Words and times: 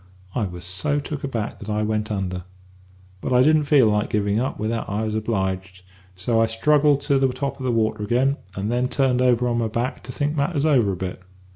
I 0.33 0.45
was 0.45 0.65
so 0.65 0.99
took 0.99 1.23
aback 1.23 1.59
that 1.59 1.69
I 1.69 1.83
went 1.83 2.09
under. 2.11 2.43
But 3.21 3.33
I 3.33 3.43
didn't 3.43 3.65
feel 3.65 3.85
like 3.85 4.09
giving 4.09 4.39
up 4.39 4.57
without 4.57 4.89
I 4.89 5.03
was 5.03 5.13
obliged; 5.13 5.83
so 6.15 6.41
I 6.41 6.47
struggled 6.47 7.01
to 7.01 7.19
the 7.19 7.27
top 7.27 7.59
of 7.59 7.65
the 7.65 7.71
water 7.71 8.01
again, 8.01 8.37
and 8.55 8.71
then 8.71 8.87
turned 8.89 9.21
over 9.21 9.47
on 9.47 9.59
my 9.59 9.67
back 9.67 10.01
to 10.05 10.11
think 10.11 10.35
matters 10.35 10.65
over 10.65 10.91
a 10.93 10.97
bit. 10.97 11.21